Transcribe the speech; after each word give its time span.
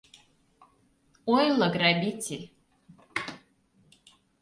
Ойло, 1.35 1.67
грабитель!.. 1.75 2.45